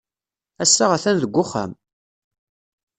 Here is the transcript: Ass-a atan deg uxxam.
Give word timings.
Ass-a 0.63 0.85
atan 0.95 1.17
deg 1.23 1.33
uxxam. 1.43 1.71